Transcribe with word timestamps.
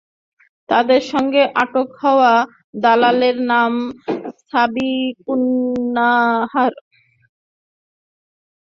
তাঁদের 0.69 1.01
সঙ্গে 1.11 1.41
আটক 1.63 1.89
হওয়া 2.01 2.33
দালালের 2.83 3.37
নাম 3.51 3.73
সাবিকুন্নাহার। 4.43 5.53